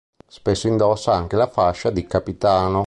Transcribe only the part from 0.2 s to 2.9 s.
Spesso indossa anche la fascia di capitano.